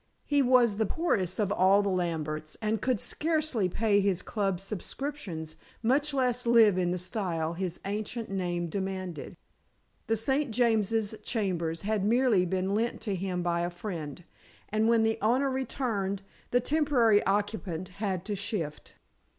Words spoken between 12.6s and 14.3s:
lent to him by a friend,